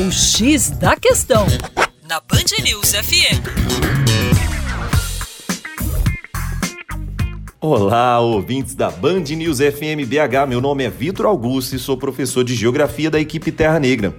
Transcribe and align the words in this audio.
O 0.00 0.12
X 0.12 0.70
da 0.70 0.94
Questão, 0.94 1.44
na 2.08 2.20
Band 2.20 2.62
News 2.62 2.92
FM. 2.92 3.42
Olá, 7.60 8.20
ouvintes 8.20 8.76
da 8.76 8.92
Band 8.92 9.24
News 9.24 9.58
FM 9.58 10.06
BH. 10.06 10.46
Meu 10.48 10.60
nome 10.60 10.84
é 10.84 10.88
Vitor 10.88 11.26
Augusto 11.26 11.74
e 11.74 11.80
sou 11.80 11.96
professor 11.96 12.44
de 12.44 12.54
Geografia 12.54 13.10
da 13.10 13.18
equipe 13.18 13.50
Terra 13.50 13.80
Negra. 13.80 14.14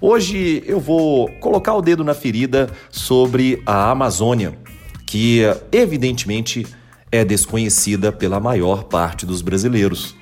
Hoje 0.00 0.62
eu 0.66 0.80
vou 0.80 1.28
colocar 1.40 1.74
o 1.74 1.82
dedo 1.82 2.02
na 2.02 2.14
ferida 2.14 2.70
sobre 2.90 3.62
a 3.66 3.90
Amazônia, 3.90 4.58
que 5.04 5.42
evidentemente 5.70 6.66
é 7.12 7.22
desconhecida 7.22 8.10
pela 8.10 8.40
maior 8.40 8.84
parte 8.84 9.26
dos 9.26 9.42
brasileiros. 9.42 10.16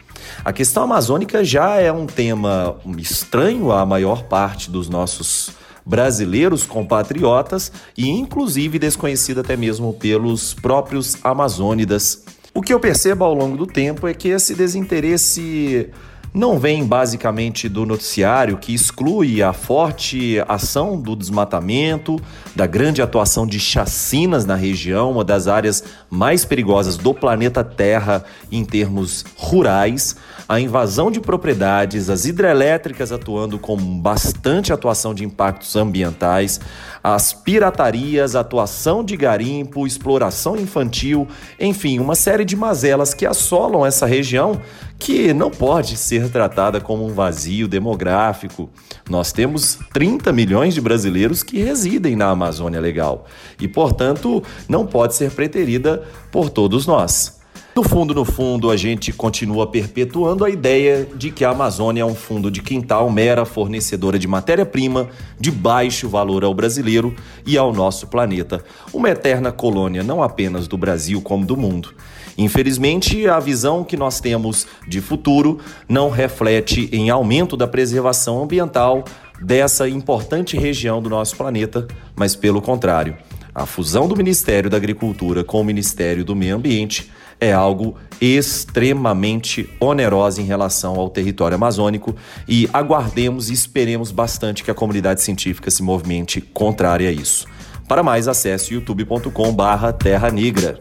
A 0.45 0.53
questão 0.53 0.85
amazônica 0.85 1.45
já 1.45 1.77
é 1.77 1.91
um 1.93 2.07
tema 2.07 2.77
estranho 2.99 3.73
à 3.73 3.85
maior 3.85 4.25
parte 4.25 4.71
dos 4.71 4.89
nossos 4.89 5.51
brasileiros 5.85 6.65
compatriotas 6.65 7.71
e 7.97 8.11
inclusive 8.11 8.79
desconhecida 8.79 9.41
até 9.41 9.57
mesmo 9.57 9.93
pelos 9.93 10.53
próprios 10.53 11.17
amazônidas. 11.23 12.25
O 12.53 12.61
que 12.61 12.73
eu 12.73 12.81
percebo 12.81 13.25
ao 13.25 13.35
longo 13.35 13.57
do 13.57 13.67
tempo 13.67 14.09
é 14.09 14.15
que 14.15 14.29
esse 14.29 14.55
desinteresse 14.55 15.91
não 16.37 16.59
vem 16.59 16.85
basicamente 16.85 17.67
do 17.67 17.87
noticiário, 17.87 18.59
que 18.59 18.75
exclui 18.75 19.43
a 19.43 19.55
forte 19.55 20.37
ação 20.47 21.01
do 21.01 21.17
desmatamento, 21.17 22.21
da 22.55 22.67
grande 22.67 23.01
atuação 23.01 23.47
de 23.47 23.59
chacinas 23.59 24.45
na 24.45 24.55
região, 24.55 25.13
uma 25.13 25.25
das 25.25 25.49
áreas 25.49 25.83
mais 26.11 26.45
perigosas 26.45 26.99
do 26.99 27.15
planeta 27.15 27.65
Terra 27.65 28.23
em 28.53 28.67
termos 28.67 29.25
rurais, 29.35 30.17
a 30.47 30.61
invasão 30.61 31.11
de 31.11 31.21
propriedades, 31.21 32.11
as 32.11 32.27
hidrelétricas 32.27 33.13
atuando 33.13 33.59
com 33.59 33.75
bastante 33.99 34.75
atuação 34.75 35.15
de 35.15 35.25
impactos 35.25 35.75
ambientais, 35.75 36.61
as 37.03 37.33
piratarias, 37.33 38.37
atuação 38.37 39.03
de 39.03 39.17
garimpo, 39.17 39.87
exploração 39.87 40.55
infantil, 40.57 41.27
enfim, 41.59 41.99
uma 41.99 42.15
série 42.15 42.45
de 42.45 42.55
mazelas 42.55 43.15
que 43.15 43.25
assolam 43.25 43.87
essa 43.87 44.05
região 44.05 44.61
que 44.99 45.33
não 45.33 45.51
pode 45.51 45.97
ser 45.97 46.26
tratada 46.31 46.81
como 46.81 47.07
um 47.07 47.13
vazio 47.13 47.69
demográfico. 47.69 48.71
Nós 49.09 49.33
temos 49.33 49.79
30 49.93 50.33
milhões 50.33 50.75
de 50.75 50.81
brasileiros 50.81 51.43
que 51.43 51.63
residem 51.63 52.17
na 52.17 52.31
Amazônia 52.31 52.81
Legal 52.81 53.27
e, 53.61 53.69
portanto, 53.69 54.43
não 54.69 54.87
pode 54.87 55.15
ser 55.15 55.31
preterida 55.31 56.05
por 56.31 56.51
todos 56.51 56.87
nós. 56.87 57.37
No 57.77 57.83
fundo, 57.83 58.15
no 58.15 58.25
fundo, 58.25 58.71
a 58.71 58.77
gente 58.77 59.13
continua 59.13 59.67
perpetuando 59.67 60.47
a 60.47 60.49
ideia 60.49 61.07
de 61.15 61.31
que 61.31 61.45
a 61.45 61.51
Amazônia 61.51 62.01
é 62.01 62.05
um 62.07 62.15
fundo 62.15 62.51
de 62.51 62.63
quintal 62.63 63.11
mera 63.11 63.45
fornecedora 63.45 64.19
de 64.19 64.27
matéria-prima 64.27 65.11
de 65.39 65.51
baixo 65.51 66.09
valor 66.09 66.43
ao 66.43 66.55
brasileiro 66.55 67.15
e 67.45 67.59
ao 67.59 67.75
nosso 67.75 68.07
planeta, 68.07 68.65
uma 68.95 69.11
eterna 69.11 69.53
colônia 69.53 70.03
não 70.03 70.23
apenas 70.23 70.67
do 70.67 70.79
Brasil 70.79 71.21
como 71.21 71.45
do 71.45 71.55
mundo. 71.55 71.93
Infelizmente, 72.39 73.29
a 73.29 73.39
visão 73.39 73.85
que 73.85 73.95
nós 73.95 74.21
temos 74.21 74.67
de 74.89 75.03
futuro 75.03 75.59
não 75.87 76.09
reflete 76.09 76.89
em 76.91 77.11
aumento 77.11 77.59
da 77.59 77.69
preservação 77.69 78.43
ambiental 78.43 79.05
dessa 79.39 79.87
importante 79.87 80.57
região 80.57 81.03
do 81.03 81.11
nosso 81.11 81.37
planeta, 81.37 81.87
mas 82.17 82.35
pelo 82.35 82.63
contrário. 82.63 83.19
A 83.55 83.67
fusão 83.67 84.09
do 84.09 84.17
Ministério 84.17 84.71
da 84.71 84.79
Agricultura 84.79 85.45
com 85.45 85.61
o 85.61 85.65
Ministério 85.65 86.25
do 86.25 86.35
Meio 86.35 86.57
Ambiente 86.57 87.11
é 87.41 87.53
algo 87.53 87.97
extremamente 88.21 89.69
onerosa 89.79 90.41
em 90.41 90.45
relação 90.45 90.97
ao 90.97 91.11
território 91.11 91.57
amazônico 91.57 92.17
e 92.49 92.69
aguardemos 92.73 93.51
e 93.51 93.53
esperemos 93.53 94.11
bastante 94.11 94.65
que 94.65 94.71
a 94.71 94.75
comunidade 94.75 95.21
científica 95.21 95.71
se 95.71 95.83
movimente 95.83 96.41
contrária 96.41 97.09
a 97.09 97.13
isso. 97.13 97.47
Para 97.87 98.03
mais, 98.03 98.27
acesse 98.27 98.75
youtube.com/terra 98.75 100.31
negra. 100.31 100.81